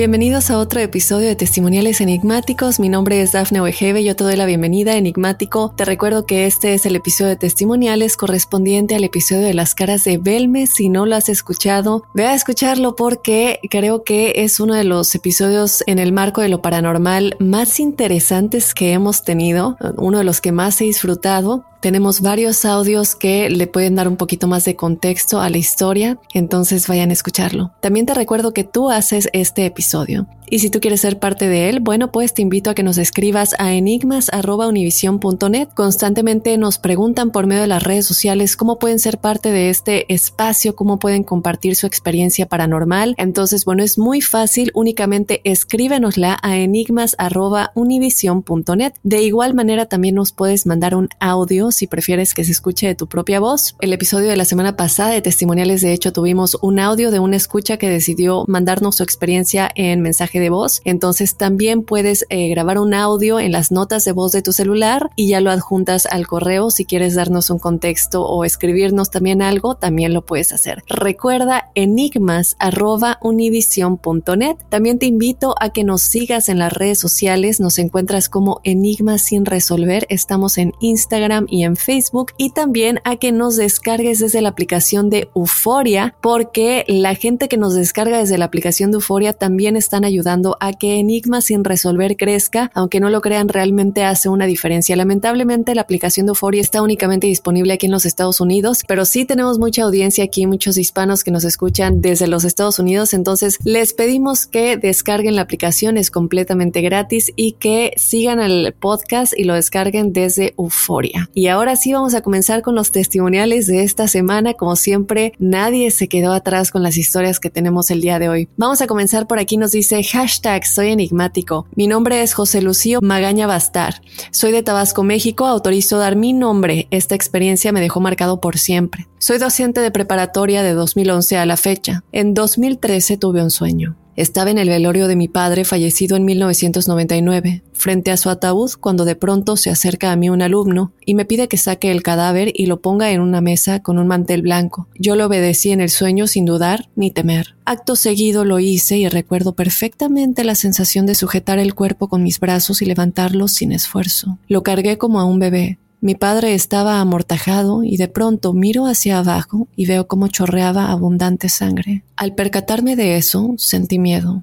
[0.00, 2.80] Bienvenidos a otro episodio de Testimoniales Enigmáticos.
[2.80, 4.02] Mi nombre es Dafne Wegebe.
[4.02, 5.74] Yo te doy la bienvenida, Enigmático.
[5.76, 10.02] Te recuerdo que este es el episodio de Testimoniales correspondiente al episodio de las caras
[10.04, 10.66] de Belme.
[10.66, 15.14] Si no lo has escuchado, ve a escucharlo porque creo que es uno de los
[15.14, 20.40] episodios en el marco de lo paranormal más interesantes que hemos tenido, uno de los
[20.40, 21.66] que más he disfrutado.
[21.80, 26.18] Tenemos varios audios que le pueden dar un poquito más de contexto a la historia,
[26.34, 27.72] entonces vayan a escucharlo.
[27.80, 30.26] También te recuerdo que tú haces este episodio.
[30.52, 32.98] Y si tú quieres ser parte de él, bueno, pues te invito a que nos
[32.98, 35.68] escribas a enigmas.univision.net.
[35.74, 40.12] Constantemente nos preguntan por medio de las redes sociales cómo pueden ser parte de este
[40.12, 43.14] espacio, cómo pueden compartir su experiencia paranormal.
[43.16, 48.94] Entonces, bueno, es muy fácil, únicamente escríbenosla a enigmas.univision.net.
[49.04, 52.96] De igual manera, también nos puedes mandar un audio si prefieres que se escuche de
[52.96, 53.76] tu propia voz.
[53.80, 57.36] El episodio de la semana pasada de testimoniales, de hecho, tuvimos un audio de una
[57.36, 60.02] escucha que decidió mandarnos su experiencia en
[60.40, 60.80] de voz.
[60.84, 65.10] Entonces también puedes eh, grabar un audio en las notas de voz de tu celular
[65.14, 66.70] y ya lo adjuntas al correo.
[66.70, 70.82] Si quieres darnos un contexto o escribirnos también algo, también lo puedes hacer.
[70.88, 74.56] Recuerda enigmas.univision.net.
[74.68, 77.60] También te invito a que nos sigas en las redes sociales.
[77.60, 80.06] Nos encuentras como Enigmas sin resolver.
[80.08, 82.32] Estamos en Instagram y en Facebook.
[82.36, 87.56] Y también a que nos descargues desde la aplicación de Euforia, porque la gente que
[87.56, 90.29] nos descarga desde la aplicación de Euforia también están ayudando
[90.60, 94.94] a que Enigma sin resolver crezca, aunque no lo crean, realmente hace una diferencia.
[94.94, 99.24] Lamentablemente la aplicación de Euphoria está únicamente disponible aquí en los Estados Unidos, pero sí
[99.24, 103.92] tenemos mucha audiencia aquí, muchos hispanos que nos escuchan desde los Estados Unidos, entonces les
[103.92, 109.54] pedimos que descarguen la aplicación, es completamente gratis y que sigan el podcast y lo
[109.54, 111.28] descarguen desde Euphoria.
[111.34, 115.90] Y ahora sí vamos a comenzar con los testimoniales de esta semana, como siempre, nadie
[115.90, 118.48] se quedó atrás con las historias que tenemos el día de hoy.
[118.56, 121.66] Vamos a comenzar por aquí, nos dice hashtag soy enigmático.
[121.74, 124.02] Mi nombre es José Lucio Magaña Bastar.
[124.30, 125.46] Soy de Tabasco, México.
[125.46, 126.88] Autorizo dar mi nombre.
[126.90, 129.09] Esta experiencia me dejó marcado por siempre.
[129.22, 132.04] Soy docente de preparatoria de 2011 a la fecha.
[132.10, 133.98] En 2013 tuve un sueño.
[134.16, 139.04] Estaba en el velorio de mi padre fallecido en 1999, frente a su ataúd cuando
[139.04, 142.50] de pronto se acerca a mí un alumno y me pide que saque el cadáver
[142.54, 144.88] y lo ponga en una mesa con un mantel blanco.
[144.98, 147.56] Yo lo obedecí en el sueño sin dudar ni temer.
[147.66, 152.40] Acto seguido lo hice y recuerdo perfectamente la sensación de sujetar el cuerpo con mis
[152.40, 154.38] brazos y levantarlo sin esfuerzo.
[154.48, 155.78] Lo cargué como a un bebé.
[156.02, 161.50] Mi padre estaba amortajado y de pronto miro hacia abajo y veo cómo chorreaba abundante
[161.50, 162.04] sangre.
[162.16, 164.42] Al percatarme de eso, sentí miedo.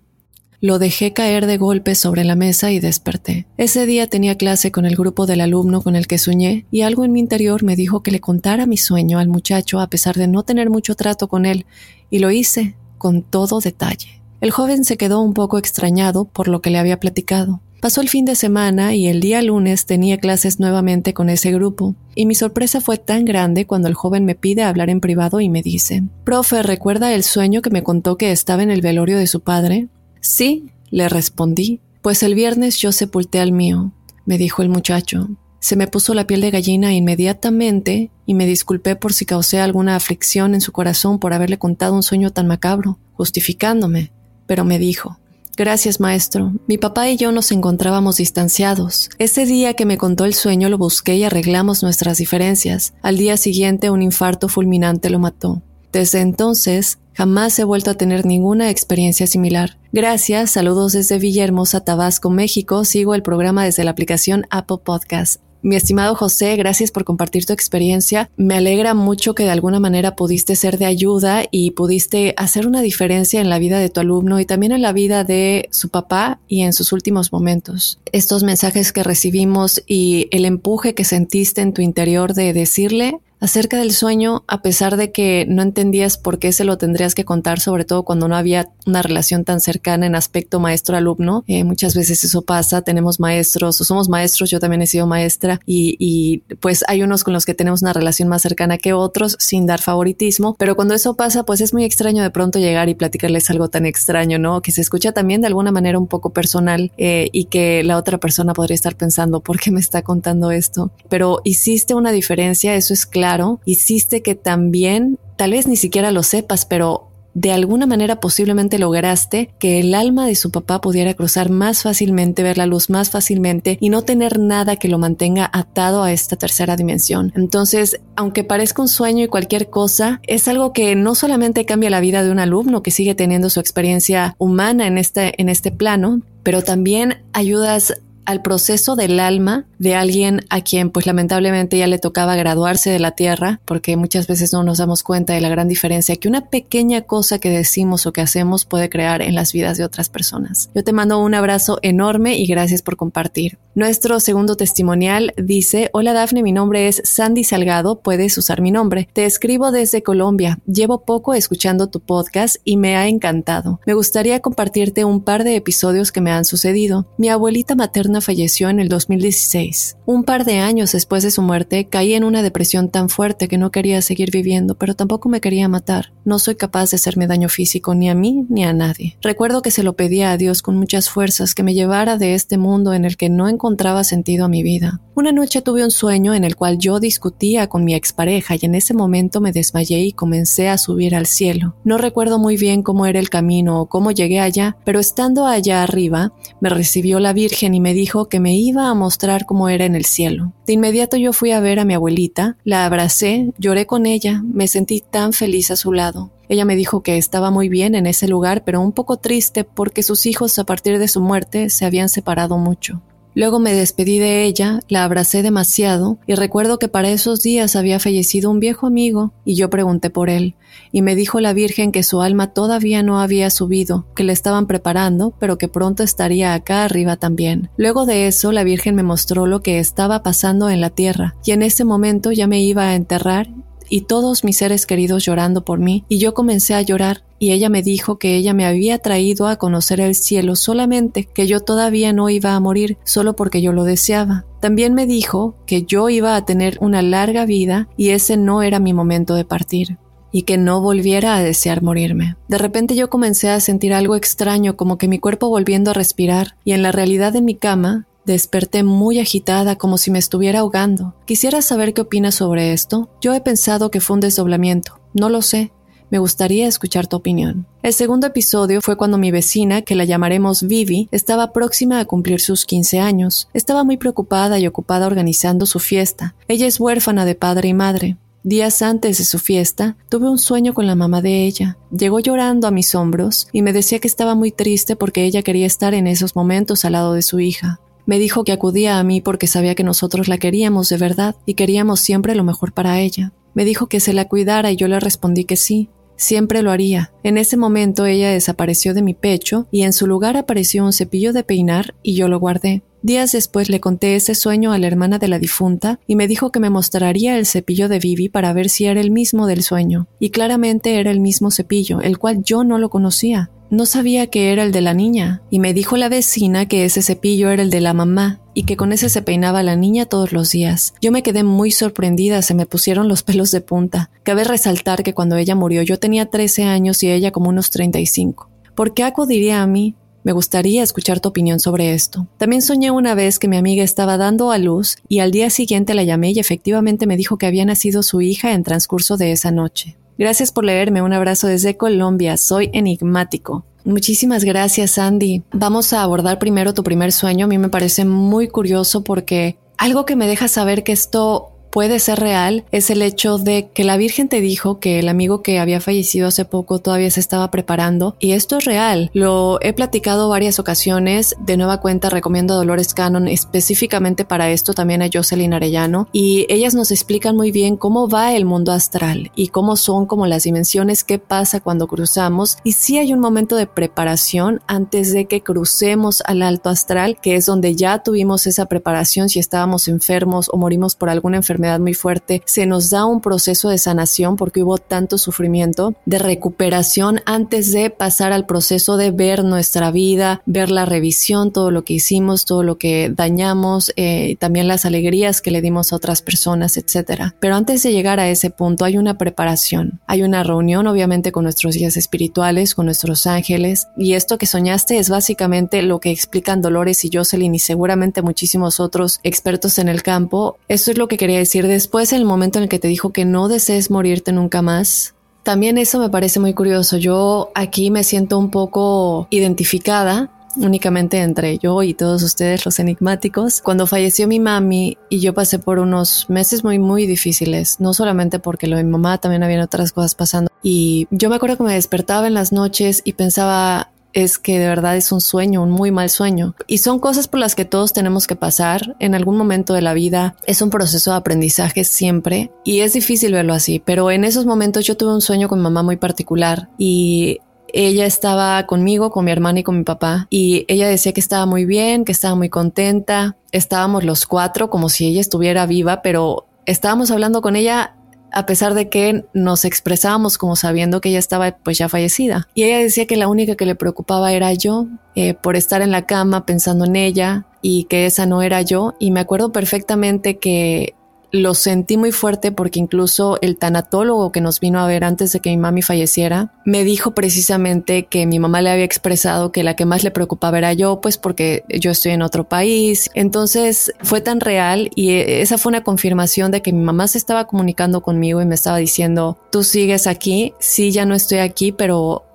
[0.61, 3.47] Lo dejé caer de golpe sobre la mesa y desperté.
[3.57, 7.05] Ese día tenía clase con el grupo del alumno con el que soñé y algo
[7.05, 10.27] en mi interior me dijo que le contara mi sueño al muchacho a pesar de
[10.27, 11.65] no tener mucho trato con él,
[12.11, 14.21] y lo hice con todo detalle.
[14.41, 17.61] El joven se quedó un poco extrañado por lo que le había platicado.
[17.81, 21.95] Pasó el fin de semana y el día lunes tenía clases nuevamente con ese grupo,
[22.15, 25.49] y mi sorpresa fue tan grande cuando el joven me pide hablar en privado y
[25.49, 29.27] me dice, Profe, ¿recuerda el sueño que me contó que estaba en el velorio de
[29.27, 29.89] su padre?
[30.21, 33.91] Sí, le respondí, pues el viernes yo sepulté al mío,
[34.25, 35.29] me dijo el muchacho.
[35.59, 39.95] Se me puso la piel de gallina inmediatamente y me disculpé por si causé alguna
[39.95, 44.11] aflicción en su corazón por haberle contado un sueño tan macabro, justificándome,
[44.47, 45.19] pero me dijo,
[45.57, 46.53] Gracias, maestro.
[46.67, 49.09] Mi papá y yo nos encontrábamos distanciados.
[49.17, 52.93] Ese día que me contó el sueño lo busqué y arreglamos nuestras diferencias.
[53.01, 55.63] Al día siguiente un infarto fulminante lo mató.
[55.91, 59.79] Desde entonces, jamás he vuelto a tener ninguna experiencia similar.
[59.91, 62.85] Gracias, saludos desde Villahermosa, Tabasco, México.
[62.85, 65.41] Sigo el programa desde la aplicación Apple Podcast.
[65.61, 68.29] Mi estimado José, gracias por compartir tu experiencia.
[68.37, 72.81] Me alegra mucho que de alguna manera pudiste ser de ayuda y pudiste hacer una
[72.81, 76.39] diferencia en la vida de tu alumno y también en la vida de su papá
[76.47, 77.99] y en sus últimos momentos.
[78.11, 83.77] Estos mensajes que recibimos y el empuje que sentiste en tu interior de decirle acerca
[83.77, 87.59] del sueño, a pesar de que no entendías por qué se lo tendrías que contar,
[87.59, 91.43] sobre todo cuando no había una relación tan cercana en aspecto maestro-alumno.
[91.47, 95.59] Eh, muchas veces eso pasa, tenemos maestros o somos maestros, yo también he sido maestra
[95.65, 99.35] y, y, pues hay unos con los que tenemos una relación más cercana que otros
[99.39, 102.95] sin dar favoritismo, pero cuando eso pasa, pues es muy extraño de pronto llegar y
[102.95, 104.61] platicarles algo tan extraño, ¿no?
[104.61, 108.17] Que se escucha también de alguna manera un poco personal eh, y que la otra
[108.17, 110.91] persona podría estar pensando, ¿por qué me está contando esto?
[111.09, 116.11] Pero hiciste una diferencia, eso es claro claro, hiciste que también, tal vez ni siquiera
[116.11, 121.13] lo sepas, pero de alguna manera posiblemente lograste que el alma de su papá pudiera
[121.13, 125.49] cruzar más fácilmente, ver la luz más fácilmente y no tener nada que lo mantenga
[125.51, 127.33] atado a esta tercera dimensión.
[127.35, 131.99] Entonces, aunque parezca un sueño y cualquier cosa, es algo que no solamente cambia la
[131.99, 136.21] vida de un alumno que sigue teniendo su experiencia humana en este, en este plano,
[136.43, 141.97] pero también ayudas al proceso del alma de alguien a quien pues lamentablemente ya le
[141.97, 145.69] tocaba graduarse de la tierra, porque muchas veces no nos damos cuenta de la gran
[145.69, 149.77] diferencia que una pequeña cosa que decimos o que hacemos puede crear en las vidas
[149.77, 150.69] de otras personas.
[150.75, 153.59] Yo te mando un abrazo enorme y gracias por compartir.
[153.75, 159.07] Nuestro segundo testimonial dice, hola Dafne, mi nombre es Sandy Salgado, puedes usar mi nombre.
[159.13, 160.59] Te escribo desde Colombia.
[160.65, 163.79] Llevo poco escuchando tu podcast y me ha encantado.
[163.85, 167.05] Me gustaría compartirte un par de episodios que me han sucedido.
[167.17, 169.97] Mi abuelita materna falleció en el 2016.
[170.05, 173.57] Un par de años después de su muerte, caí en una depresión tan fuerte que
[173.57, 176.13] no quería seguir viviendo, pero tampoco me quería matar.
[176.25, 179.17] No soy capaz de hacerme daño físico ni a mí ni a nadie.
[179.21, 182.57] Recuerdo que se lo pedía a Dios con muchas fuerzas que me llevara de este
[182.57, 185.01] mundo en el que no encontraba sentido a mi vida.
[185.15, 188.75] Una noche tuve un sueño en el cual yo discutía con mi expareja y en
[188.75, 191.75] ese momento me desmayé y comencé a subir al cielo.
[191.83, 195.81] No recuerdo muy bien cómo era el camino o cómo llegué allá, pero estando allá
[195.81, 199.67] arriba, me recibió la Virgen y me dijo dijo que me iba a mostrar cómo
[199.67, 200.53] era en el cielo.
[200.65, 204.69] De inmediato yo fui a ver a mi abuelita, la abracé, lloré con ella, me
[204.69, 206.31] sentí tan feliz a su lado.
[206.47, 210.03] Ella me dijo que estaba muy bien en ese lugar, pero un poco triste porque
[210.03, 213.01] sus hijos a partir de su muerte se habían separado mucho.
[213.37, 217.99] Luego me despedí de ella, la abracé demasiado y recuerdo que para esos días había
[217.99, 220.55] fallecido un viejo amigo y yo pregunté por él
[220.91, 224.65] y me dijo la Virgen que su alma todavía no había subido, que le estaban
[224.65, 227.69] preparando, pero que pronto estaría acá arriba también.
[227.77, 231.51] Luego de eso la Virgen me mostró lo que estaba pasando en la tierra y
[231.51, 233.49] en ese momento ya me iba a enterrar
[233.89, 237.69] y todos mis seres queridos llorando por mí, y yo comencé a llorar, y ella
[237.69, 242.13] me dijo que ella me había traído a conocer el cielo solamente, que yo todavía
[242.13, 244.45] no iba a morir, solo porque yo lo deseaba.
[244.59, 248.79] También me dijo que yo iba a tener una larga vida y ese no era
[248.79, 249.97] mi momento de partir
[250.31, 252.35] y que no volviera a desear morirme.
[252.47, 256.57] De repente yo comencé a sentir algo extraño, como que mi cuerpo volviendo a respirar,
[256.63, 261.15] y en la realidad de mi cama Desperté muy agitada como si me estuviera ahogando.
[261.23, 263.09] Quisiera saber qué opinas sobre esto.
[263.21, 264.99] Yo he pensado que fue un desdoblamiento.
[265.13, 265.71] No lo sé.
[266.09, 267.67] Me gustaría escuchar tu opinión.
[267.83, 272.41] El segundo episodio fue cuando mi vecina, que la llamaremos Vivi, estaba próxima a cumplir
[272.41, 273.47] sus 15 años.
[273.53, 276.35] Estaba muy preocupada y ocupada organizando su fiesta.
[276.49, 278.17] Ella es huérfana de padre y madre.
[278.43, 281.77] Días antes de su fiesta, tuve un sueño con la mamá de ella.
[281.97, 285.65] Llegó llorando a mis hombros y me decía que estaba muy triste porque ella quería
[285.65, 287.79] estar en esos momentos al lado de su hija.
[288.07, 291.55] Me dijo que acudía a mí porque sabía que nosotros la queríamos de verdad y
[291.55, 293.33] queríamos siempre lo mejor para ella.
[293.53, 297.11] Me dijo que se la cuidara y yo le respondí que sí, siempre lo haría.
[297.23, 301.33] En ese momento ella desapareció de mi pecho y en su lugar apareció un cepillo
[301.33, 302.81] de peinar y yo lo guardé.
[303.01, 306.49] Días después le conté ese sueño a la hermana de la difunta y me dijo
[306.49, 310.07] que me mostraría el cepillo de Vivi para ver si era el mismo del sueño.
[310.19, 313.51] Y claramente era el mismo cepillo, el cual yo no lo conocía.
[313.69, 317.01] No sabía que era el de la niña, y me dijo la vecina que ese
[317.01, 320.31] cepillo era el de la mamá, y que con ese se peinaba la niña todos
[320.31, 320.93] los días.
[321.01, 324.09] Yo me quedé muy sorprendida, se me pusieron los pelos de punta.
[324.23, 328.49] Cabe resaltar que cuando ella murió yo tenía 13 años y ella como unos 35.
[328.73, 329.95] ¿Por qué acudiría a mí?
[330.23, 332.27] Me gustaría escuchar tu opinión sobre esto.
[332.37, 335.93] También soñé una vez que mi amiga estaba dando a luz y al día siguiente
[335.93, 339.51] la llamé y efectivamente me dijo que había nacido su hija en transcurso de esa
[339.51, 339.97] noche.
[340.17, 341.01] Gracias por leerme.
[341.01, 342.37] Un abrazo desde Colombia.
[342.37, 343.65] Soy enigmático.
[343.85, 345.43] Muchísimas gracias, Andy.
[345.53, 347.45] Vamos a abordar primero tu primer sueño.
[347.45, 351.99] A mí me parece muy curioso porque algo que me deja saber que esto puede
[351.99, 355.59] ser real es el hecho de que la Virgen te dijo que el amigo que
[355.59, 359.11] había fallecido hace poco todavía se estaba preparando y esto es real.
[359.13, 361.35] Lo he platicado varias ocasiones.
[361.39, 366.47] De nueva cuenta recomiendo a Dolores Cannon específicamente para esto también a Jocelyn Arellano y
[366.49, 370.45] ellas nos explican muy bien cómo va el mundo astral y cómo son como las
[370.45, 375.43] dimensiones, qué pasa cuando cruzamos y si hay un momento de preparación antes de que
[375.43, 380.57] crucemos al alto astral que es donde ya tuvimos esa preparación si estábamos enfermos o
[380.57, 384.77] morimos por alguna enfermedad muy fuerte, se nos da un proceso de sanación porque hubo
[384.77, 390.85] tanto sufrimiento, de recuperación antes de pasar al proceso de ver nuestra vida, ver la
[390.85, 395.61] revisión, todo lo que hicimos, todo lo que dañamos, eh, también las alegrías que le
[395.61, 397.35] dimos a otras personas, etcétera.
[397.39, 401.43] Pero antes de llegar a ese punto hay una preparación, hay una reunión obviamente con
[401.43, 406.61] nuestros guías espirituales, con nuestros ángeles y esto que soñaste es básicamente lo que explican
[406.61, 410.57] Dolores y Jocelyn y seguramente muchísimos otros expertos en el campo.
[410.67, 413.11] Eso es lo que quería decir después, en el momento en el que te dijo
[413.11, 416.97] que no desees morirte nunca más, también eso me parece muy curioso.
[416.97, 423.61] Yo aquí me siento un poco identificada únicamente entre yo y todos ustedes los enigmáticos.
[423.61, 428.39] Cuando falleció mi mami y yo pasé por unos meses muy muy difíciles, no solamente
[428.39, 430.51] porque lo de mi mamá, también había otras cosas pasando.
[430.63, 434.67] Y yo me acuerdo que me despertaba en las noches y pensaba, es que de
[434.67, 436.55] verdad es un sueño, un muy mal sueño.
[436.65, 439.93] Y son cosas por las que todos tenemos que pasar en algún momento de la
[439.93, 440.35] vida.
[440.47, 444.85] Es un proceso de aprendizaje siempre y es difícil verlo así, pero en esos momentos
[444.85, 449.59] yo tuve un sueño con mamá muy particular y ella estaba conmigo, con mi hermana
[449.59, 453.35] y con mi papá, y ella decía que estaba muy bien, que estaba muy contenta.
[453.51, 457.93] Estábamos los cuatro como si ella estuviera viva, pero estábamos hablando con ella
[458.31, 462.47] a pesar de que nos expresábamos como sabiendo que ella estaba pues ya fallecida.
[462.53, 465.91] Y ella decía que la única que le preocupaba era yo, eh, por estar en
[465.91, 468.95] la cama pensando en ella y que esa no era yo.
[468.99, 470.93] Y me acuerdo perfectamente que
[471.31, 475.39] lo sentí muy fuerte porque incluso el tanatólogo que nos vino a ver antes de
[475.39, 479.75] que mi mami falleciera me dijo precisamente que mi mamá le había expresado que la
[479.75, 483.09] que más le preocupaba era yo, pues porque yo estoy en otro país.
[483.13, 487.45] Entonces fue tan real y esa fue una confirmación de que mi mamá se estaba
[487.45, 492.26] comunicando conmigo y me estaba diciendo, tú sigues aquí, sí, ya no estoy aquí, pero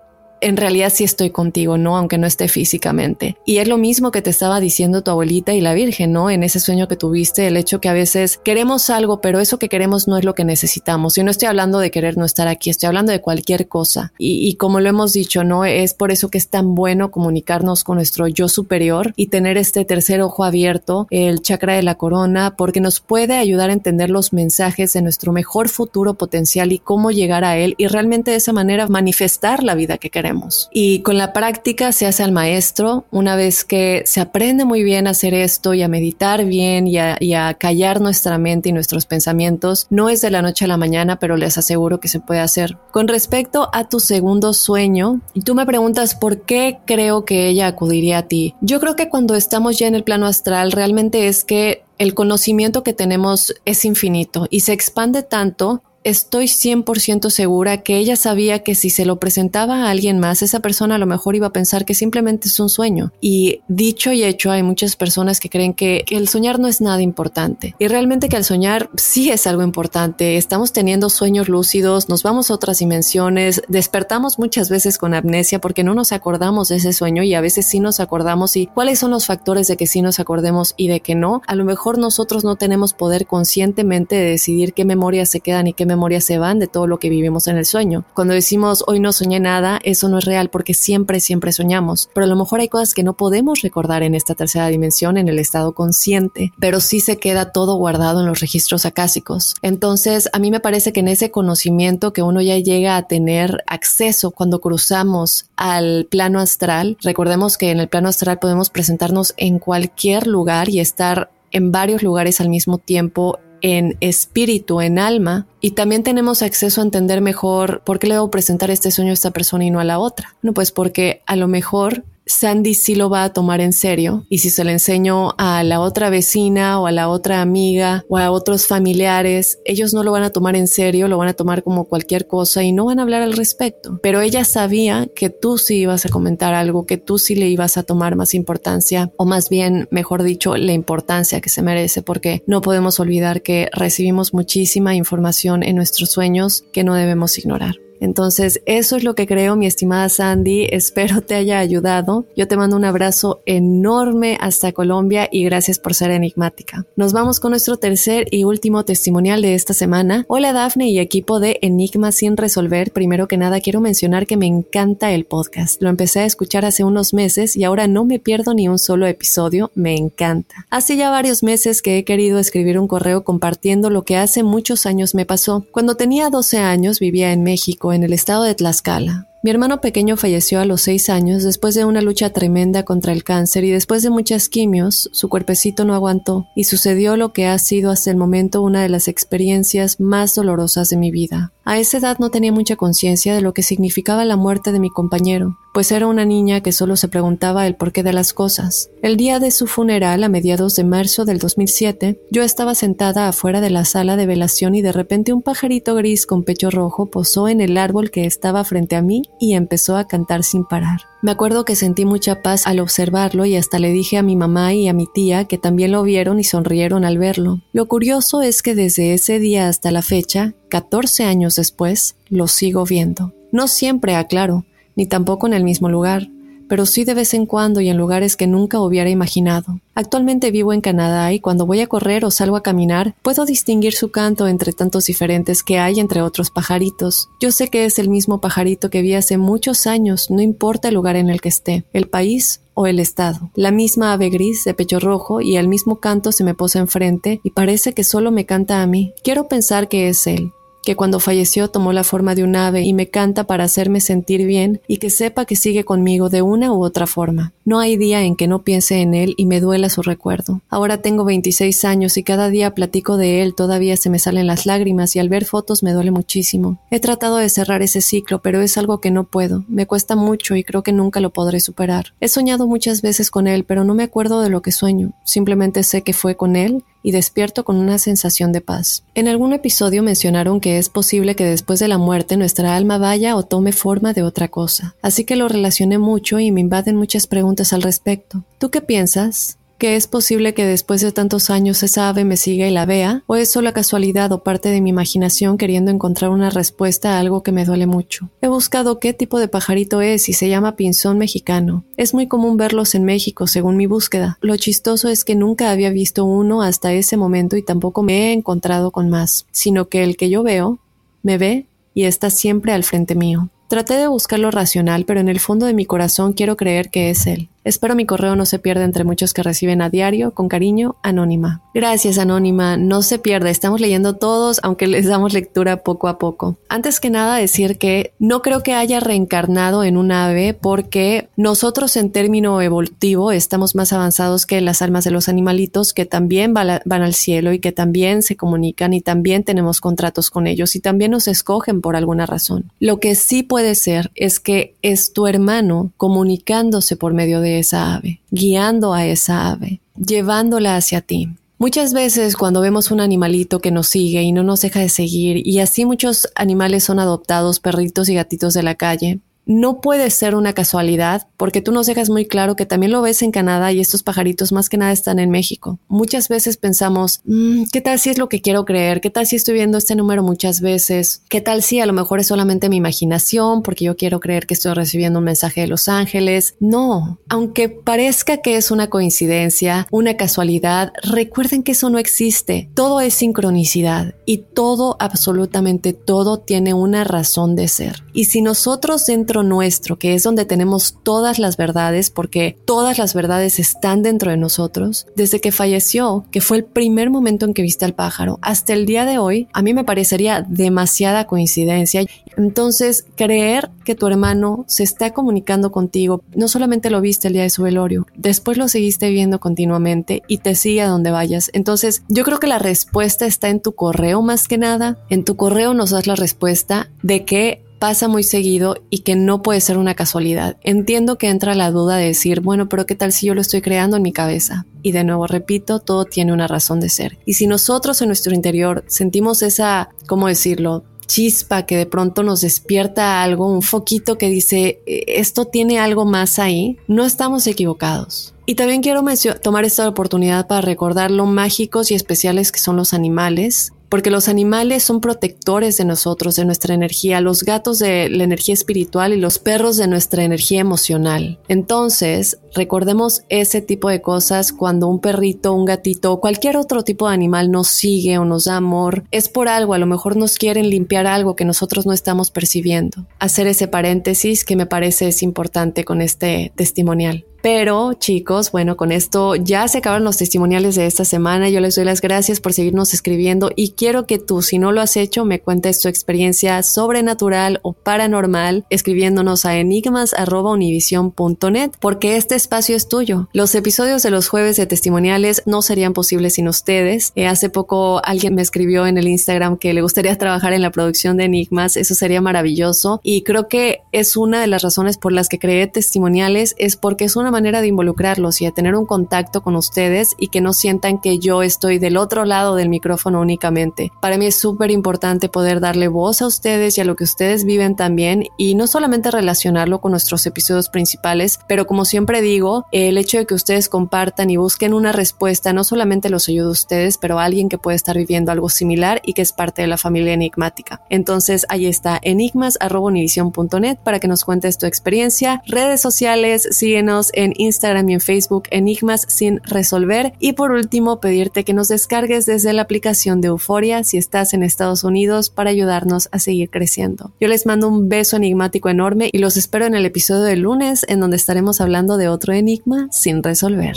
[0.42, 1.96] en realidad sí estoy contigo, ¿no?
[1.96, 3.36] Aunque no esté físicamente.
[3.46, 6.30] Y es lo mismo que te estaba diciendo tu abuelita y la Virgen, ¿no?
[6.30, 9.68] En ese sueño que tuviste, el hecho que a veces queremos algo, pero eso que
[9.68, 11.16] queremos no es lo que necesitamos.
[11.16, 14.12] Y no estoy hablando de querer no estar aquí, estoy hablando de cualquier cosa.
[14.18, 15.64] Y, y como lo hemos dicho, ¿no?
[15.64, 19.84] Es por eso que es tan bueno comunicarnos con nuestro yo superior y tener este
[19.84, 24.32] tercer ojo abierto, el chakra de la corona, porque nos puede ayudar a entender los
[24.32, 28.52] mensajes de nuestro mejor futuro potencial y cómo llegar a él y realmente de esa
[28.52, 30.31] manera manifestar la vida que queremos.
[30.72, 33.04] Y con la práctica se hace al maestro.
[33.10, 36.98] Una vez que se aprende muy bien a hacer esto y a meditar bien y
[36.98, 41.18] a, callar nuestra mente y nuestros pensamientos, no es de la noche a la mañana,
[41.18, 42.78] pero les aseguro que se puede hacer.
[42.90, 47.66] Con respecto a tu segundo sueño, y tú me preguntas por qué creo que ella
[47.66, 48.54] acudiría a ti.
[48.60, 52.82] Yo creo que cuando estamos ya en el plano astral, realmente es que el conocimiento
[52.82, 58.74] que tenemos es infinito y se expande tanto estoy 100% segura que ella sabía que
[58.74, 61.84] si se lo presentaba a alguien más, esa persona a lo mejor iba a pensar
[61.84, 63.12] que simplemente es un sueño.
[63.20, 67.00] Y dicho y hecho, hay muchas personas que creen que, el soñar no es nada
[67.00, 67.74] importante.
[67.78, 70.36] Y realmente que el soñar sí es algo importante.
[70.36, 75.84] Estamos teniendo sueños lúcidos, nos vamos a otras dimensiones, despertamos muchas veces con amnesia porque
[75.84, 79.10] no nos acordamos de ese sueño y a veces sí nos acordamos y cuáles son
[79.10, 81.42] los factores de que sí nos acordemos y de que no.
[81.46, 85.72] A lo mejor nosotros no tenemos poder conscientemente de decidir qué memorias se quedan y
[85.72, 88.04] qué memorias se van de todo lo que vivimos en el sueño.
[88.14, 92.08] Cuando decimos hoy no soñé nada, eso no es real porque siempre, siempre soñamos.
[92.14, 95.28] Pero a lo mejor hay cosas que no podemos recordar en esta tercera dimensión, en
[95.28, 99.54] el estado consciente, pero sí se queda todo guardado en los registros acásicos.
[99.62, 103.62] Entonces, a mí me parece que en ese conocimiento que uno ya llega a tener
[103.66, 109.58] acceso cuando cruzamos al plano astral, recordemos que en el plano astral podemos presentarnos en
[109.58, 115.70] cualquier lugar y estar en varios lugares al mismo tiempo en espíritu, en alma, y
[115.70, 119.30] también tenemos acceso a entender mejor por qué le debo presentar este sueño a esta
[119.30, 120.34] persona y no a la otra.
[120.42, 124.38] No, pues porque a lo mejor Sandy sí lo va a tomar en serio y
[124.38, 128.30] si se lo enseño a la otra vecina o a la otra amiga o a
[128.30, 131.84] otros familiares, ellos no lo van a tomar en serio, lo van a tomar como
[131.84, 133.98] cualquier cosa y no van a hablar al respecto.
[134.02, 137.76] Pero ella sabía que tú sí ibas a comentar algo, que tú sí le ibas
[137.76, 142.42] a tomar más importancia o más bien, mejor dicho, la importancia que se merece porque
[142.46, 147.76] no podemos olvidar que recibimos muchísima información en nuestros sueños que no debemos ignorar.
[148.02, 150.64] Entonces, eso es lo que creo, mi estimada Sandy.
[150.72, 152.26] Espero te haya ayudado.
[152.36, 156.84] Yo te mando un abrazo enorme hasta Colombia y gracias por ser enigmática.
[156.96, 160.24] Nos vamos con nuestro tercer y último testimonial de esta semana.
[160.26, 162.90] Hola Dafne y equipo de Enigma sin resolver.
[162.90, 165.80] Primero que nada, quiero mencionar que me encanta el podcast.
[165.80, 169.06] Lo empecé a escuchar hace unos meses y ahora no me pierdo ni un solo
[169.06, 169.70] episodio.
[169.76, 170.66] Me encanta.
[170.70, 174.86] Hace ya varios meses que he querido escribir un correo compartiendo lo que hace muchos
[174.86, 175.64] años me pasó.
[175.70, 179.26] Cuando tenía 12 años vivía en México en el estado de Tlaxcala.
[179.44, 183.24] Mi hermano pequeño falleció a los seis años después de una lucha tremenda contra el
[183.24, 187.58] cáncer y después de muchas quimios, su cuerpecito no aguantó y sucedió lo que ha
[187.58, 191.52] sido hasta el momento una de las experiencias más dolorosas de mi vida.
[191.64, 194.90] A esa edad no tenía mucha conciencia de lo que significaba la muerte de mi
[194.90, 198.90] compañero, pues era una niña que solo se preguntaba el porqué de las cosas.
[199.00, 203.60] El día de su funeral, a mediados de marzo del 2007, yo estaba sentada afuera
[203.60, 207.48] de la sala de velación y de repente un pajarito gris con pecho rojo posó
[207.48, 211.02] en el árbol que estaba frente a mí y empezó a cantar sin parar.
[211.22, 214.74] Me acuerdo que sentí mucha paz al observarlo y hasta le dije a mi mamá
[214.74, 217.60] y a mi tía que también lo vieron y sonrieron al verlo.
[217.72, 222.84] Lo curioso es que desde ese día hasta la fecha, 14 años después, lo sigo
[222.84, 223.32] viendo.
[223.50, 224.64] No siempre, aclaro,
[224.96, 226.28] ni tampoco en el mismo lugar
[226.72, 229.78] pero sí de vez en cuando y en lugares que nunca hubiera imaginado.
[229.94, 233.92] Actualmente vivo en Canadá y cuando voy a correr o salgo a caminar, puedo distinguir
[233.92, 237.28] su canto entre tantos diferentes que hay entre otros pajaritos.
[237.42, 240.94] Yo sé que es el mismo pajarito que vi hace muchos años, no importa el
[240.94, 243.50] lugar en el que esté, el país o el estado.
[243.54, 247.42] La misma ave gris de pecho rojo y el mismo canto se me posa enfrente
[247.44, 249.12] y parece que solo me canta a mí.
[249.22, 250.52] Quiero pensar que es él,
[250.82, 254.46] que cuando falleció tomó la forma de un ave y me canta para hacerme sentir
[254.46, 257.52] bien y que sepa que sigue conmigo de una u otra forma.
[257.64, 260.60] No hay día en que no piense en él y me duela su recuerdo.
[260.68, 264.66] Ahora tengo 26 años y cada día platico de él, todavía se me salen las
[264.66, 266.78] lágrimas y al ver fotos me duele muchísimo.
[266.90, 269.64] He tratado de cerrar ese ciclo, pero es algo que no puedo.
[269.68, 272.14] Me cuesta mucho y creo que nunca lo podré superar.
[272.20, 275.12] He soñado muchas veces con él, pero no me acuerdo de lo que sueño.
[275.24, 279.04] Simplemente sé que fue con él y despierto con una sensación de paz.
[279.14, 283.36] En algún episodio mencionaron que es posible que después de la muerte nuestra alma vaya
[283.36, 287.26] o tome forma de otra cosa, así que lo relacioné mucho y me invaden muchas
[287.26, 288.44] preguntas al respecto.
[288.58, 289.58] ¿Tú qué piensas?
[289.82, 293.24] Que es posible que después de tantos años esa ave me siga y la vea,
[293.26, 297.42] o es solo casualidad o parte de mi imaginación queriendo encontrar una respuesta a algo
[297.42, 298.30] que me duele mucho.
[298.42, 301.82] He buscado qué tipo de pajarito es y se llama pinzón mexicano.
[301.96, 304.38] Es muy común verlos en México según mi búsqueda.
[304.40, 308.32] Lo chistoso es que nunca había visto uno hasta ese momento y tampoco me he
[308.34, 310.78] encontrado con más, sino que el que yo veo,
[311.24, 313.48] me ve y está siempre al frente mío.
[313.66, 317.10] Traté de buscar lo racional, pero en el fondo de mi corazón quiero creer que
[317.10, 317.48] es él.
[317.64, 320.34] Espero mi correo no se pierda entre muchos que reciben a diario.
[320.34, 321.62] Con cariño, Anónima.
[321.74, 322.76] Gracias, Anónima.
[322.76, 323.48] No se pierda.
[323.48, 326.58] Estamos leyendo todos, aunque les damos lectura poco a poco.
[326.68, 331.96] Antes que nada, decir que no creo que haya reencarnado en un ave porque nosotros
[331.96, 336.82] en término evolutivo estamos más avanzados que las almas de los animalitos que también van
[337.02, 341.12] al cielo y que también se comunican y también tenemos contratos con ellos y también
[341.12, 342.70] nos escogen por alguna razón.
[342.80, 347.94] Lo que sí puede ser es que es tu hermano comunicándose por medio de esa
[347.94, 351.28] ave, guiando a esa ave, llevándola hacia ti.
[351.62, 355.46] Muchas veces cuando vemos un animalito que nos sigue y no nos deja de seguir,
[355.46, 360.34] y así muchos animales son adoptados, perritos y gatitos de la calle, no puede ser
[360.34, 363.80] una casualidad porque tú nos dejas muy claro que también lo ves en Canadá y
[363.80, 365.78] estos pajaritos más que nada están en México.
[365.88, 369.00] Muchas veces pensamos, mm, ¿qué tal si es lo que quiero creer?
[369.00, 371.22] ¿Qué tal si estoy viendo este número muchas veces?
[371.28, 374.54] ¿Qué tal si a lo mejor es solamente mi imaginación porque yo quiero creer que
[374.54, 376.54] estoy recibiendo un mensaje de los ángeles?
[376.60, 382.70] No, aunque parezca que es una coincidencia, una casualidad, recuerden que eso no existe.
[382.74, 388.04] Todo es sincronicidad y todo, absolutamente todo, tiene una razón de ser.
[388.12, 393.14] Y si nosotros dentro nuestro, que es donde tenemos todas las verdades, porque todas las
[393.14, 397.62] verdades están dentro de nosotros, desde que falleció, que fue el primer momento en que
[397.62, 402.04] viste al pájaro, hasta el día de hoy, a mí me parecería demasiada coincidencia.
[402.36, 407.42] Entonces, creer que tu hermano se está comunicando contigo, no solamente lo viste el día
[407.42, 411.50] de su velorio, después lo seguiste viendo continuamente y te sigue a donde vayas.
[411.52, 414.98] Entonces, yo creo que la respuesta está en tu correo más que nada.
[415.08, 419.42] En tu correo nos das la respuesta de que pasa muy seguido y que no
[419.42, 420.56] puede ser una casualidad.
[420.62, 423.60] Entiendo que entra la duda de decir, bueno, pero ¿qué tal si yo lo estoy
[423.60, 424.66] creando en mi cabeza?
[424.82, 427.18] Y de nuevo, repito, todo tiene una razón de ser.
[427.26, 430.84] Y si nosotros en nuestro interior sentimos esa, ¿cómo decirlo?
[431.08, 436.04] chispa que de pronto nos despierta algo, un foquito que dice, e, esto tiene algo
[436.04, 438.32] más ahí, no estamos equivocados.
[438.46, 439.02] Y también quiero
[439.42, 444.30] tomar esta oportunidad para recordar lo mágicos y especiales que son los animales, porque los
[444.30, 449.18] animales son protectores de nosotros, de nuestra energía, los gatos de la energía espiritual y
[449.18, 451.38] los perros de nuestra energía emocional.
[451.46, 457.08] Entonces, recordemos ese tipo de cosas cuando un perrito, un gatito o cualquier otro tipo
[457.08, 460.36] de animal nos sigue o nos da amor, es por algo, a lo mejor nos
[460.36, 463.06] quieren limpiar algo que nosotros no estamos percibiendo.
[463.18, 467.24] Hacer ese paréntesis que me parece es importante con este testimonial.
[467.42, 471.50] Pero chicos, bueno, con esto ya se acabaron los testimoniales de esta semana.
[471.50, 474.80] Yo les doy las gracias por seguirnos escribiendo y quiero que tú, si no lo
[474.80, 482.74] has hecho, me cuentes tu experiencia sobrenatural o paranormal escribiéndonos a enigmas.univision.net porque este espacio
[482.74, 483.28] es tuyo.
[483.32, 487.12] Los episodios de los jueves de testimoniales no serían posibles sin ustedes.
[487.14, 490.70] Eh, hace poco alguien me escribió en el Instagram que le gustaría trabajar en la
[490.70, 491.76] producción de Enigmas.
[491.76, 495.68] Eso sería maravilloso y creo que es una de las razones por las que creé
[495.68, 500.10] testimoniales es porque es una manera de involucrarlos y de tener un contacto con ustedes
[500.18, 503.92] y que no sientan que yo estoy del otro lado del micrófono únicamente.
[504.00, 507.44] Para mí es súper importante poder darle voz a ustedes y a lo que ustedes
[507.44, 512.31] viven también y no solamente relacionarlo con nuestros episodios principales, pero como siempre digo,
[512.72, 516.52] el hecho de que ustedes compartan y busquen una respuesta no solamente los ayuda a
[516.52, 519.68] ustedes, pero a alguien que puede estar viviendo algo similar y que es parte de
[519.68, 520.82] la familia enigmática.
[520.88, 527.88] Entonces ahí está enigmas.univision.net para que nos cuentes tu experiencia, redes sociales, síguenos en Instagram
[527.90, 530.12] y en Facebook Enigmas sin resolver.
[530.18, 534.42] Y por último, pedirte que nos descargues desde la aplicación de Euforia si estás en
[534.42, 537.12] Estados Unidos para ayudarnos a seguir creciendo.
[537.20, 540.84] Yo les mando un beso enigmático enorme y los espero en el episodio del lunes
[540.88, 543.76] en donde estaremos hablando de otro enigma sin resolver.